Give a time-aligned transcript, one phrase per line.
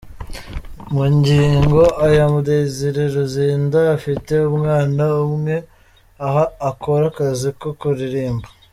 [0.97, 5.55] Magingo aya Desire Luzinda afite umwana umwe
[6.25, 8.47] aho akora akazi ko kuririmba.